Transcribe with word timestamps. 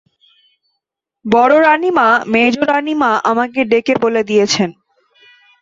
বড়োরানীমা 1.25 2.07
মেজোরানীমা 2.33 3.11
আমাকে 3.31 3.59
ডেকে 3.71 3.93
বলে 4.03 4.21
দিয়েছেন। 4.23 4.69